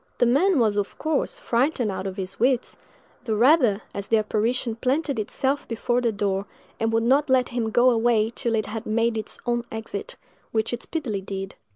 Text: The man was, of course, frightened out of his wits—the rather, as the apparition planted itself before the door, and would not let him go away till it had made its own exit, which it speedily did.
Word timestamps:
The 0.17 0.25
man 0.25 0.57
was, 0.57 0.77
of 0.77 0.97
course, 0.97 1.37
frightened 1.37 1.91
out 1.91 2.07
of 2.07 2.17
his 2.17 2.39
wits—the 2.39 3.35
rather, 3.35 3.83
as 3.93 4.07
the 4.07 4.17
apparition 4.17 4.75
planted 4.77 5.19
itself 5.19 5.67
before 5.67 6.01
the 6.01 6.11
door, 6.11 6.47
and 6.79 6.91
would 6.91 7.03
not 7.03 7.29
let 7.29 7.49
him 7.49 7.69
go 7.69 7.91
away 7.91 8.31
till 8.33 8.55
it 8.55 8.65
had 8.65 8.87
made 8.87 9.15
its 9.15 9.37
own 9.45 9.63
exit, 9.71 10.15
which 10.53 10.73
it 10.73 10.81
speedily 10.81 11.21
did. 11.21 11.53